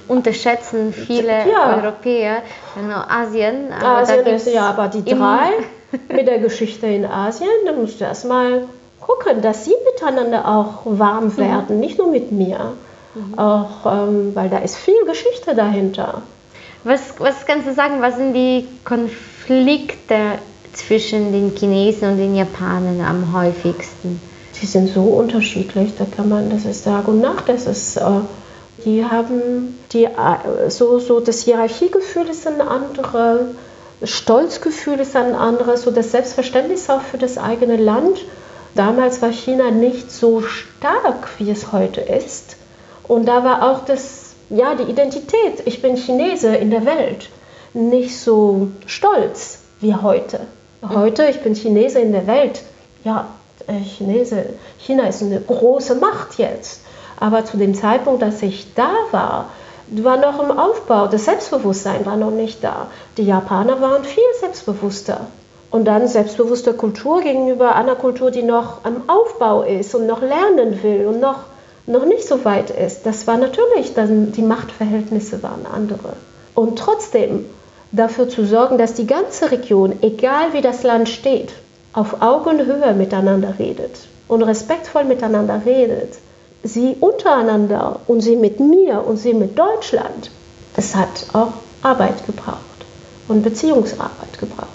[0.10, 1.78] unterschätzen viele ja.
[1.78, 2.42] Europäer,
[2.76, 3.72] genau Asien.
[3.72, 5.52] Asien ist ja aber die drei
[6.14, 7.48] mit der Geschichte in Asien.
[7.66, 8.64] Da musst du erstmal
[9.00, 11.38] gucken, dass sie miteinander auch warm mhm.
[11.38, 11.80] werden, mhm.
[11.80, 12.74] nicht nur mit mir.
[13.14, 13.38] Mhm.
[13.38, 16.22] Auch, ähm, weil da ist viel Geschichte dahinter.
[16.84, 20.40] Was, was kannst du sagen, was sind die Konflikte
[20.74, 24.22] zwischen den Chinesen und den Japanern am häufigsten?
[24.62, 28.02] Die sind so unterschiedlich, da kann man, das ist Tag und Nacht, das ist, äh,
[28.86, 33.56] die haben, die, äh, so, so das Hierarchiegefühl ist ein anderes,
[34.04, 38.20] Stolzgefühl ist ein anderes, so das Selbstverständnis auch für das eigene Land.
[38.74, 42.56] Damals war China nicht so stark, wie es heute ist.
[43.12, 47.28] Und da war auch das, ja, die Identität, ich bin Chinese in der Welt,
[47.74, 50.40] nicht so stolz wie heute.
[50.82, 52.62] Heute, ich bin Chinese in der Welt.
[53.04, 53.28] Ja,
[53.68, 54.46] äh, Chinese,
[54.78, 56.84] China ist eine große Macht jetzt.
[57.20, 59.50] Aber zu dem Zeitpunkt, dass ich da war,
[59.88, 61.08] war noch im Aufbau.
[61.08, 62.88] Das Selbstbewusstsein war noch nicht da.
[63.18, 65.28] Die Japaner waren viel selbstbewusster.
[65.70, 70.82] Und dann selbstbewusste Kultur gegenüber einer Kultur, die noch am Aufbau ist und noch lernen
[70.82, 71.51] will und noch
[71.88, 76.14] noch nicht so weit ist, das war natürlich, dann die Machtverhältnisse waren andere.
[76.54, 77.46] Und trotzdem
[77.92, 81.54] dafür zu sorgen, dass die ganze Region, egal wie das Land steht,
[81.94, 86.14] auf Augenhöhe miteinander redet und respektvoll miteinander redet,
[86.64, 90.32] sie untereinander und sie mit mir und sie mit Deutschland,
[90.78, 92.60] es hat auch Arbeit gebraucht
[93.28, 94.68] und Beziehungsarbeit gebraucht.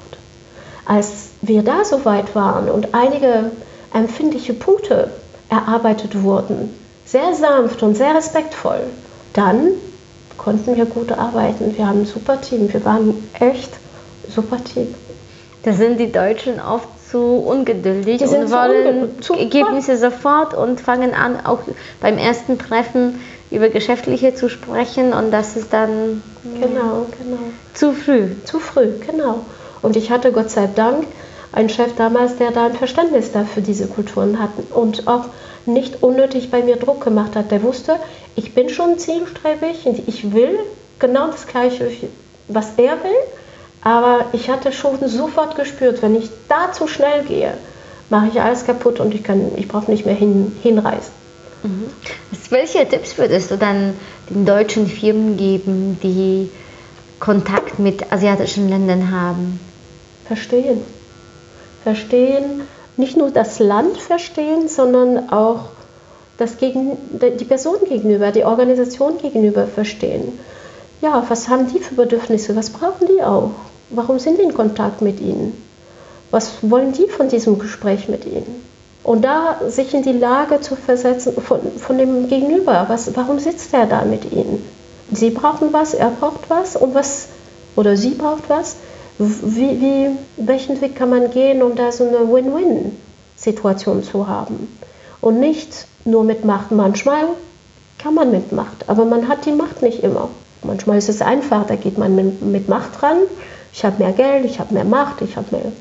[0.85, 3.51] Als wir da so weit waren und einige
[3.95, 5.11] empfindliche Punkte
[5.49, 6.75] erarbeitet wurden,
[7.17, 8.83] sehr sanft und sehr respektvoll,
[9.33, 9.69] dann
[10.37, 11.77] konnten wir gut arbeiten.
[11.77, 12.71] Wir haben ein super Team.
[12.73, 13.71] Wir waren echt
[14.29, 14.95] super Team.
[15.63, 21.15] Da sind die Deutschen oft zu ungeduldig die und wollen zu Ergebnisse sofort und fangen
[21.15, 21.61] an, auch
[22.01, 23.19] beim ersten Treffen
[23.51, 26.23] über Geschäftliche zu sprechen und das ist dann
[26.61, 27.39] genau, genau.
[27.75, 28.29] zu früh.
[28.45, 29.41] Zu früh, genau.
[29.83, 31.07] Und ich hatte Gott sei Dank
[31.57, 35.25] einen Chef damals, der da ein Verständnis dafür diese Kulturen hat und auch
[35.65, 37.51] nicht unnötig bei mir Druck gemacht hat.
[37.51, 37.97] Der wusste,
[38.37, 40.59] ich bin schon zielstrebig und ich will
[40.99, 41.91] genau das Gleiche,
[42.49, 43.17] was er will.
[43.81, 47.55] Aber ich hatte schon sofort gespürt, wenn ich da zu schnell gehe,
[48.11, 49.23] mache ich alles kaputt und ich,
[49.57, 51.13] ich brauche nicht mehr hin, hinreisen.
[51.63, 51.87] Mhm.
[52.51, 53.95] Welche Tipps würdest du dann
[54.29, 56.51] den deutschen Firmen geben, die
[57.19, 59.59] Kontakt mit asiatischen Ländern haben?
[60.27, 60.83] Verstehen.
[61.87, 62.63] Verstehen,
[62.97, 65.67] nicht nur das Land verstehen, sondern auch
[66.37, 66.99] das gegen,
[67.39, 70.37] die Person gegenüber, die Organisation gegenüber verstehen.
[71.01, 72.57] Ja, was haben die für Bedürfnisse?
[72.57, 73.53] Was brauchen die auch?
[73.91, 75.53] Warum sind die in Kontakt mit ihnen?
[76.33, 78.65] Was wollen die von diesem Gespräch mit ihnen?
[79.05, 82.87] Und da sich in die Lage zu versetzen von, von dem Gegenüber.
[82.89, 84.61] Was, warum sitzt er da mit ihnen?
[85.13, 87.29] Sie brauchen was, er braucht was und was,
[87.77, 88.75] oder sie braucht was
[89.19, 94.69] wie, wie, welchen Weg kann man gehen, um da so eine Win-Win-Situation zu haben?
[95.21, 96.71] Und nicht nur mit Macht.
[96.71, 97.25] Manchmal
[97.99, 100.29] kann man mit Macht, aber man hat die Macht nicht immer.
[100.63, 103.19] Manchmal ist es einfach, da geht man mit, mit Macht ran.
[103.73, 105.73] Ich habe mehr Geld, ich habe mehr Macht, ich habe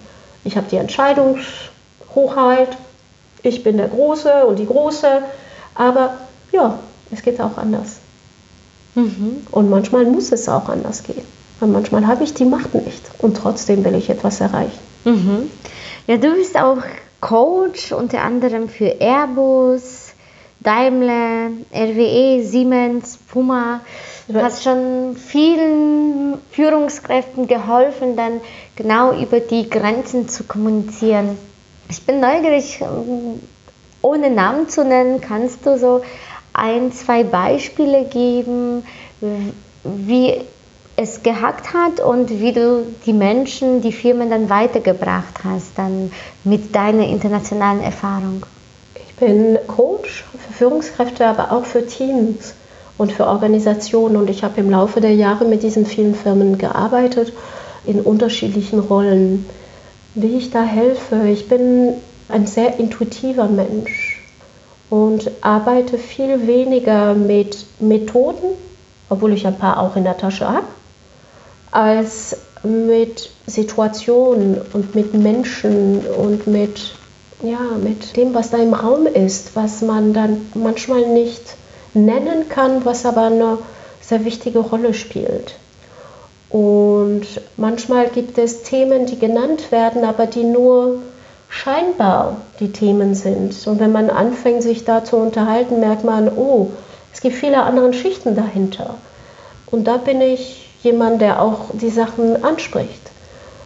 [0.45, 2.69] hab die Entscheidungshochheit,
[3.43, 5.21] ich bin der Große und die Große.
[5.75, 6.17] Aber
[6.51, 6.79] ja,
[7.11, 7.97] es geht auch anders.
[8.95, 9.45] Mhm.
[9.51, 11.25] Und manchmal muss es auch anders gehen.
[11.59, 14.79] Weil manchmal habe ich die Macht nicht und trotzdem will ich etwas erreichen.
[15.05, 15.49] Mhm.
[16.07, 16.77] Ja, du bist auch
[17.21, 20.13] Coach unter anderem für Airbus,
[20.59, 23.81] Daimler, RWE, Siemens, Puma.
[24.27, 28.41] Du hast schon vielen Führungskräften geholfen, dann
[28.75, 31.37] genau über die Grenzen zu kommunizieren.
[31.89, 32.79] Ich bin neugierig,
[34.01, 36.01] ohne Namen zu nennen, kannst du so
[36.53, 38.83] ein, zwei Beispiele geben,
[39.83, 40.41] wie
[40.97, 46.11] es gehackt hat und wie du die Menschen, die Firmen dann weitergebracht hast, dann
[46.43, 48.43] mit deiner internationalen Erfahrung?
[48.95, 52.53] Ich bin Coach für Führungskräfte, aber auch für Teams
[52.97, 54.15] und für Organisationen.
[54.15, 57.33] Und ich habe im Laufe der Jahre mit diesen vielen Firmen gearbeitet
[57.85, 59.45] in unterschiedlichen Rollen.
[60.15, 61.93] Wie ich da helfe, ich bin
[62.29, 64.21] ein sehr intuitiver Mensch
[64.89, 68.55] und arbeite viel weniger mit Methoden,
[69.09, 70.65] obwohl ich ein paar auch in der Tasche habe,
[71.71, 76.95] als mit Situationen und mit Menschen und mit,
[77.43, 81.55] ja, mit dem, was da im Raum ist, was man dann manchmal nicht
[81.93, 83.57] nennen kann, was aber eine
[84.01, 85.55] sehr wichtige Rolle spielt.
[86.49, 87.25] Und
[87.57, 90.99] manchmal gibt es Themen, die genannt werden, aber die nur
[91.49, 93.67] scheinbar die Themen sind.
[93.67, 96.71] Und wenn man anfängt, sich da zu unterhalten, merkt man, oh,
[97.13, 98.95] es gibt viele andere Schichten dahinter.
[99.67, 103.11] Und da bin ich jemand, der auch die Sachen anspricht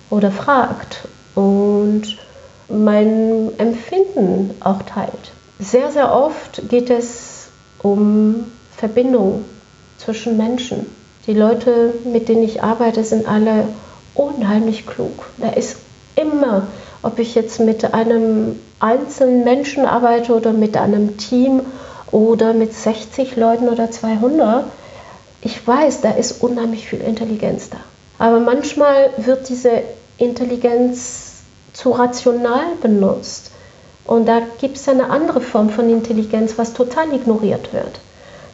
[0.09, 2.17] oder fragt und
[2.67, 5.31] mein Empfinden auch teilt.
[5.59, 7.47] Sehr, sehr oft geht es
[7.83, 9.45] um Verbindung
[9.97, 10.85] zwischen Menschen.
[11.27, 13.65] Die Leute, mit denen ich arbeite, sind alle
[14.15, 15.25] unheimlich klug.
[15.37, 15.77] Da ist
[16.15, 16.67] immer,
[17.01, 21.61] ob ich jetzt mit einem einzelnen Menschen arbeite oder mit einem Team
[22.11, 24.65] oder mit 60 Leuten oder 200,
[25.41, 27.77] ich weiß, da ist unheimlich viel Intelligenz da.
[28.17, 29.83] Aber manchmal wird diese
[30.17, 33.51] Intelligenz zu rational benutzt.
[34.05, 37.99] Und da gibt es eine andere Form von Intelligenz, was total ignoriert wird.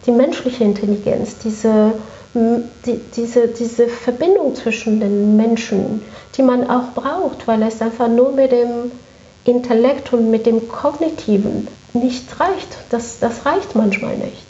[0.06, 1.94] Die menschliche Intelligenz, diese,
[2.34, 6.02] die, diese, diese Verbindung zwischen den Menschen,
[6.38, 8.92] die man auch braucht, weil es einfach nur mit dem
[9.46, 12.68] Intellekt und mit dem Kognitiven nicht reicht.
[12.90, 14.46] Das, das reicht manchmal nicht.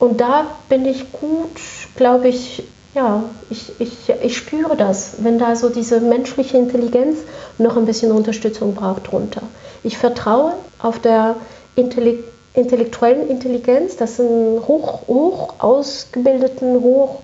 [0.00, 1.60] Und da bin ich gut,
[1.94, 7.18] glaube ich, ja, ich, ich, ich spüre das, wenn da so diese menschliche Intelligenz
[7.58, 9.42] noch ein bisschen Unterstützung braucht drunter.
[9.84, 11.36] Ich vertraue auf der
[11.76, 17.20] Intellekt intellektuellen Intelligenz, das sind hoch, hoch ausgebildeten, hoch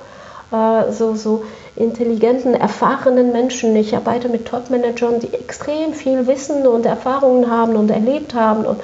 [0.52, 1.42] äh, so, so
[1.74, 3.74] intelligenten, erfahrenen Menschen.
[3.74, 8.64] Ich arbeite mit Top-Managern, die extrem viel Wissen und Erfahrungen haben und erlebt haben.
[8.64, 8.80] Und,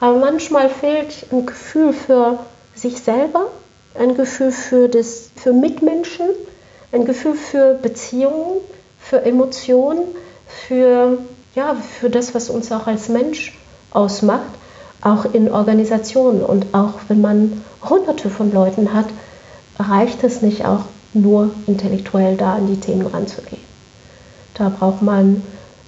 [0.00, 2.38] aber manchmal fehlt ein Gefühl für
[2.74, 3.48] sich selber,
[3.94, 6.26] ein Gefühl für, das, für Mitmenschen,
[6.92, 8.60] ein Gefühl für Beziehungen,
[8.98, 10.02] für Emotionen,
[10.46, 11.18] für,
[11.54, 13.58] ja, für das, was uns auch als Mensch
[13.92, 14.50] ausmacht,
[15.02, 16.42] auch in Organisationen.
[16.42, 19.06] Und auch wenn man hunderte von Leuten hat,
[19.78, 23.62] reicht es nicht auch nur intellektuell da an die Themen ranzugehen.
[24.54, 25.42] Da braucht man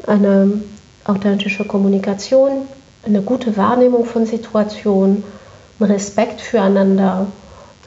[0.06, 0.62] eine
[1.04, 2.66] authentische Kommunikation,
[3.04, 5.22] eine gute Wahrnehmung von Situationen,
[5.80, 7.26] Respekt füreinander.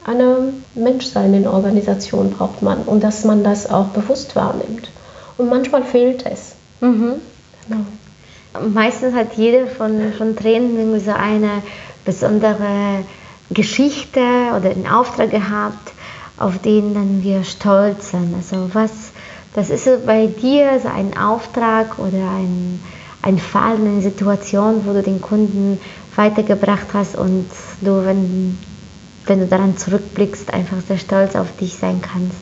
[0.04, 4.90] Eine Menschsein in Organisation braucht man und dass man das auch bewusst wahrnimmt.
[5.36, 6.54] Und manchmal fehlt es.
[6.80, 7.14] Mhm.
[7.68, 7.84] Genau.
[8.72, 11.62] Meistens hat jeder von, von Tränen irgendwie so eine
[12.04, 13.04] besondere
[13.50, 14.20] Geschichte
[14.56, 15.92] oder einen Auftrag gehabt,
[16.38, 18.34] auf den dann wir stolz sind.
[18.34, 18.90] Also was,
[19.54, 22.80] das ist bei dir so ein Auftrag oder ein,
[23.22, 25.80] ein Fall, eine Situation, wo du den Kunden
[26.18, 27.46] weitergebracht hast und
[27.80, 28.58] du, wenn,
[29.26, 32.40] wenn du daran zurückblickst, einfach sehr stolz auf dich sein kannst.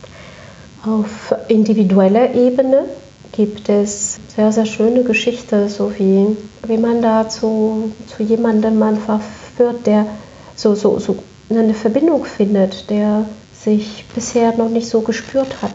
[0.84, 2.86] Auf individueller Ebene
[3.32, 6.36] gibt es sehr, sehr schöne Geschichten, so wie,
[6.66, 9.20] wie man da zu, zu jemandem einfach
[9.58, 10.06] wird, der
[10.54, 11.18] so, so, so
[11.50, 15.74] eine Verbindung findet, der sich bisher noch nicht so gespürt hat.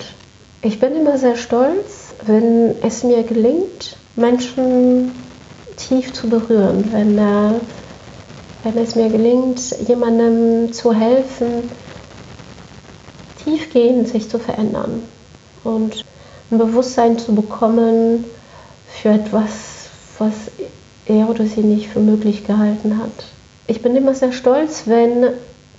[0.63, 5.11] Ich bin immer sehr stolz, wenn es mir gelingt, Menschen
[5.75, 7.59] tief zu berühren, wenn, äh,
[8.63, 11.69] wenn es mir gelingt, jemandem zu helfen,
[13.43, 15.03] tiefgehend sich zu verändern
[15.63, 16.05] und
[16.51, 18.25] ein Bewusstsein zu bekommen
[18.87, 20.33] für etwas, was
[21.05, 23.25] er oder sie nicht für möglich gehalten hat.
[23.67, 25.27] Ich bin immer sehr stolz, wenn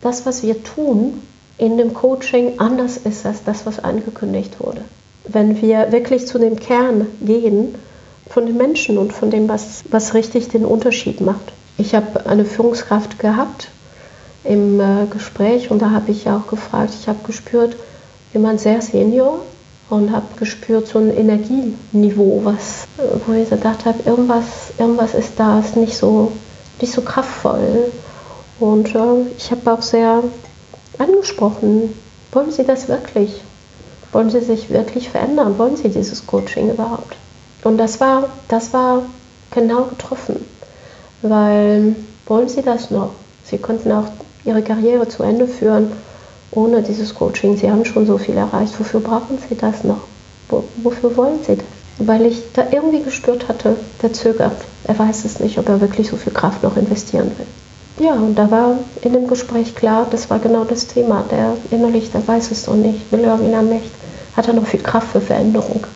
[0.01, 1.23] das, was wir tun,
[1.59, 4.83] in dem Coaching anders ist als das, was angekündigt wurde.
[5.25, 7.77] Wenn wir wirklich zu dem Kern gehen
[8.29, 11.53] von den Menschen und von dem, was, was richtig den Unterschied macht.
[11.79, 13.69] Ich habe eine Führungskraft gehabt
[14.45, 17.77] im äh, Gespräch und da habe ich auch gefragt, ich habe gespürt,
[18.33, 19.41] jemand sehr senior
[19.89, 22.87] und habe gespürt so ein Energieniveau, was,
[23.27, 26.33] wo ich gedacht habe, irgendwas, irgendwas ist da, ist nicht so,
[26.81, 27.93] nicht so kraftvoll.
[28.59, 30.23] Und äh, ich habe auch sehr
[30.99, 31.95] angesprochen,
[32.33, 33.43] wollen Sie das wirklich?
[34.13, 35.59] Wollen Sie sich wirklich verändern?
[35.59, 37.17] Wollen Sie dieses Coaching überhaupt?
[37.65, 39.03] Und das war, das war
[39.51, 40.45] genau getroffen,
[41.23, 43.11] weil wollen Sie das noch?
[43.45, 44.09] Sie könnten auch
[44.45, 45.93] Ihre Karriere zu Ende führen
[46.51, 47.57] ohne dieses Coaching.
[47.57, 48.79] Sie haben schon so viel erreicht.
[48.79, 50.01] Wofür brauchen Sie das noch?
[50.83, 51.65] wofür wollen Sie das?
[51.99, 54.57] weil ich da irgendwie gespürt hatte, der zögert.
[54.85, 58.07] Er weiß es nicht, ob er wirklich so viel Kraft noch investieren will.
[58.07, 61.25] Ja, und da war in dem Gespräch klar, das war genau das Thema.
[61.31, 63.91] Der innerlich, der weiß es doch nicht, will er ihn nicht,
[64.37, 65.87] hat er noch viel Kraft für Veränderung.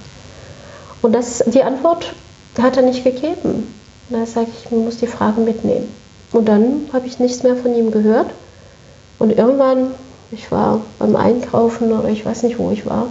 [1.03, 2.13] Und das, die Antwort
[2.61, 3.75] hat er nicht gegeben.
[4.09, 5.93] Da sage ich, ich muss die Fragen mitnehmen.
[6.33, 8.29] Und dann habe ich nichts mehr von ihm gehört.
[9.19, 9.93] Und irgendwann,
[10.31, 13.07] ich war beim Einkaufen oder ich weiß nicht, wo ich war,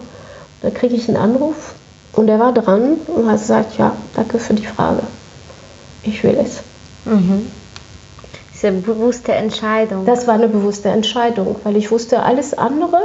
[0.61, 1.75] da kriege ich einen Anruf
[2.13, 5.01] und er war dran und hat gesagt, ja, danke für die Frage.
[6.03, 6.61] Ich will es.
[7.05, 7.47] Mhm.
[8.51, 10.05] Das ist eine bewusste Entscheidung.
[10.05, 12.99] Das war eine bewusste Entscheidung, weil ich wusste, alles andere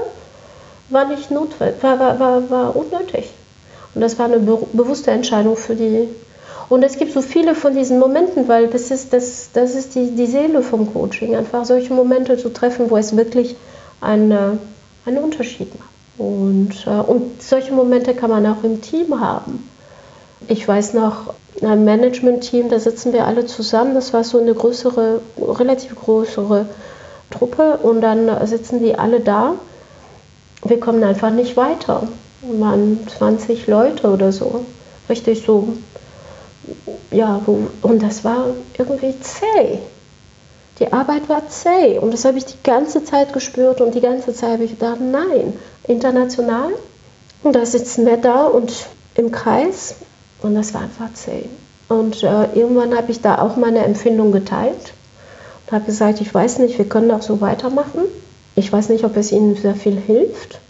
[0.90, 3.30] war nicht notwendig, war, war, war, war unnötig.
[3.94, 6.08] Und das war eine be bewusste Entscheidung für die.
[6.70, 10.12] Und es gibt so viele von diesen Momenten, weil das ist, das, das ist die,
[10.12, 13.56] die Seele vom Coaching, einfach solche Momente zu treffen, wo es wirklich
[14.00, 14.56] eine,
[15.04, 15.90] einen Unterschied macht.
[16.16, 19.68] Und, äh, und solche Momente kann man auch im Team haben.
[20.46, 23.94] Ich weiß noch, ein Management-Team, da sitzen wir alle zusammen.
[23.94, 26.66] Das war so eine größere, relativ größere
[27.30, 27.78] Truppe.
[27.78, 29.54] Und dann sitzen die alle da.
[30.64, 32.06] Wir kommen einfach nicht weiter.
[32.42, 34.64] Wir waren 20 Leute oder so.
[35.08, 35.70] Richtig so.
[37.10, 37.40] Ja,
[37.82, 38.46] und das war
[38.78, 39.78] irgendwie zäh.
[40.78, 44.32] Die Arbeit war zäh und das habe ich die ganze Zeit gespürt und die ganze
[44.32, 45.52] Zeit habe ich gedacht, nein,
[45.86, 46.72] international.
[47.42, 48.72] Und da sitzen wir da und
[49.14, 49.96] im Kreis
[50.42, 51.44] und das war einfach zäh.
[51.88, 54.94] Und äh, irgendwann habe ich da auch meine Empfindung geteilt
[55.66, 58.02] und habe gesagt, ich weiß nicht, wir können auch so weitermachen.
[58.54, 60.60] Ich weiß nicht, ob es Ihnen sehr viel hilft,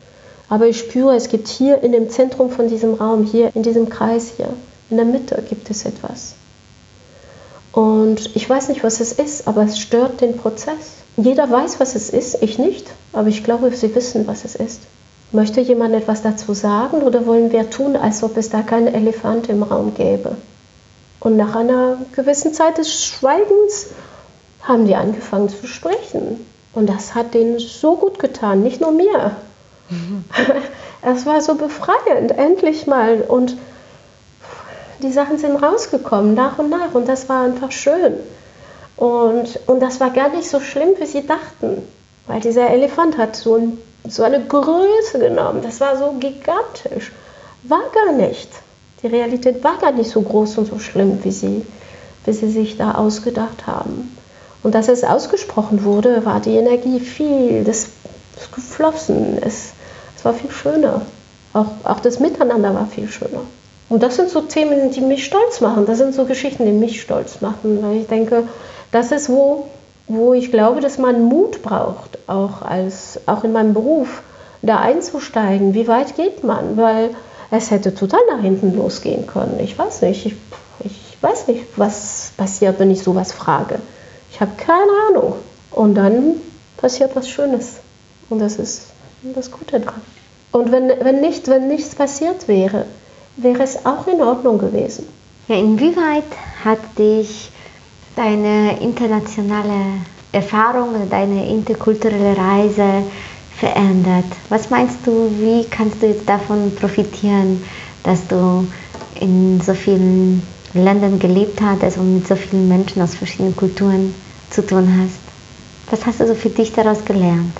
[0.48, 3.88] aber ich spüre, es gibt hier in dem Zentrum von diesem Raum, hier in diesem
[3.88, 4.48] Kreis hier,
[4.90, 6.34] in der Mitte gibt es etwas.
[7.72, 10.96] Und ich weiß nicht, was es ist, aber es stört den Prozess.
[11.16, 14.80] Jeder weiß, was es ist, ich nicht, aber ich glaube, sie wissen, was es ist.
[15.32, 19.48] Möchte jemand etwas dazu sagen oder wollen wir tun, als ob es da keinen Elefant
[19.48, 20.36] im Raum gäbe?
[21.20, 23.88] Und nach einer gewissen Zeit des Schweigens
[24.62, 26.44] haben die angefangen zu sprechen.
[26.72, 29.36] Und das hat denen so gut getan, nicht nur mir.
[29.90, 30.24] Mhm.
[31.02, 33.22] Es war so befreiend, endlich mal.
[33.26, 33.56] Und
[35.02, 36.94] die Sachen sind rausgekommen, nach und nach.
[36.94, 38.14] Und das war einfach schön.
[38.96, 41.82] Und, und das war gar nicht so schlimm, wie sie dachten.
[42.26, 45.62] Weil dieser Elefant hat so, ein, so eine Größe genommen.
[45.62, 47.12] Das war so gigantisch.
[47.62, 48.48] War gar nicht.
[49.02, 51.64] Die Realität war gar nicht so groß und so schlimm, wie sie,
[52.24, 54.16] wie sie sich da ausgedacht haben.
[54.62, 57.88] Und dass es ausgesprochen wurde, war die Energie viel, das
[58.36, 59.38] ist geflossen.
[59.40, 59.72] Es,
[60.16, 61.02] es war viel schöner.
[61.54, 63.40] Auch, auch das Miteinander war viel schöner.
[63.90, 65.84] Und das sind so Themen, die mich stolz machen.
[65.84, 67.82] Das sind so Geschichten, die mich stolz machen.
[67.82, 68.44] Weil ich denke,
[68.92, 69.66] das ist, wo,
[70.06, 74.22] wo ich glaube, dass man Mut braucht, auch, als, auch in meinem Beruf,
[74.62, 75.74] da einzusteigen.
[75.74, 76.76] Wie weit geht man?
[76.76, 77.10] Weil
[77.50, 79.58] es hätte total nach hinten losgehen können.
[79.58, 80.24] Ich weiß nicht.
[80.24, 80.34] Ich,
[80.84, 83.80] ich weiß nicht, was passiert, wenn ich sowas frage.
[84.30, 85.34] Ich habe keine Ahnung.
[85.72, 86.36] Und dann
[86.76, 87.78] passiert was Schönes.
[88.28, 88.82] Und das ist
[89.34, 90.00] das Gute dran.
[90.52, 92.84] Und wenn, wenn, nicht, wenn nichts passiert wäre,
[93.36, 95.06] wäre es auch in Ordnung gewesen.
[95.48, 96.24] Ja, inwieweit
[96.64, 97.50] hat dich
[98.16, 100.00] deine internationale
[100.32, 103.02] Erfahrung oder deine interkulturelle Reise
[103.58, 104.24] verändert?
[104.48, 107.62] Was meinst du, wie kannst du jetzt davon profitieren,
[108.04, 108.66] dass du
[109.20, 114.14] in so vielen Ländern gelebt hast und mit so vielen Menschen aus verschiedenen Kulturen
[114.50, 115.20] zu tun hast?
[115.90, 117.52] Was hast du so für dich daraus gelernt?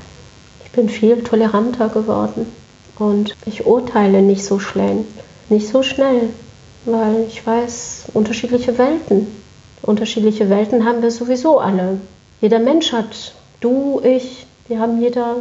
[0.65, 2.47] Ich bin viel toleranter geworden
[2.99, 5.05] und ich urteile nicht so schnell
[5.51, 6.31] nicht so schnell,
[6.85, 9.27] weil ich weiß, unterschiedliche Welten.
[9.83, 12.01] Unterschiedliche Welten haben wir sowieso alle.
[12.41, 15.37] Jeder Mensch hat, du, ich, wir haben jeder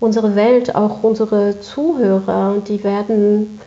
[0.00, 3.58] unsere Welt, auch unsere Zuhörer, die werden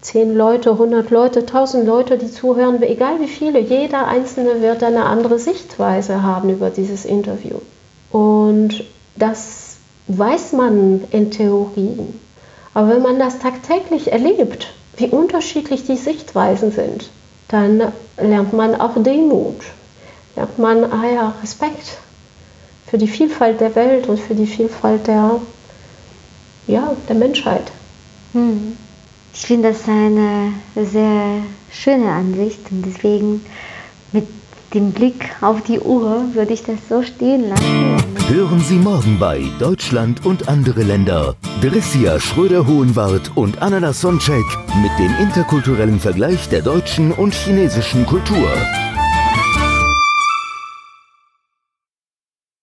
[0.00, 5.04] zehn Leute, hundert Leute, tausend Leute, die zuhören, egal wie viele, jeder Einzelne wird eine
[5.04, 7.56] andere Sichtweise haben über dieses Interview.
[8.10, 8.84] Und
[9.16, 9.76] das
[10.08, 11.98] weiß man in Theorie.
[12.72, 14.68] Aber wenn man das tagtäglich erlebt,
[15.00, 17.10] wie unterschiedlich die Sichtweisen sind,
[17.48, 19.60] dann lernt man auch Demut,
[20.36, 21.98] lernt man ah ja, Respekt
[22.86, 25.40] für die Vielfalt der Welt und für die Vielfalt der,
[26.66, 27.70] ja, der Menschheit.
[28.32, 28.76] Hm.
[29.32, 33.44] Ich finde das eine sehr schöne Ansicht und deswegen
[34.12, 34.26] mit
[34.74, 37.96] dem Blick auf die Uhr würde ich das so stehen lassen.
[38.28, 41.34] Hören Sie morgen bei Deutschland und andere Länder.
[41.60, 44.44] Drissia Schröder-Hohenwart und Anna Sonczek
[44.82, 48.48] mit dem interkulturellen Vergleich der deutschen und chinesischen Kultur.